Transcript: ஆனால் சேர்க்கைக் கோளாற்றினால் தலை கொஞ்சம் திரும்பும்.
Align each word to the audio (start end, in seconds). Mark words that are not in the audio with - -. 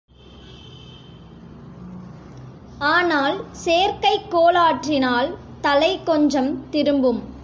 ஆனால் 2.77 3.45
சேர்க்கைக் 3.51 4.33
கோளாற்றினால் 4.33 5.37
தலை 5.61 6.03
கொஞ்சம் 6.03 6.69
திரும்பும். 6.69 7.39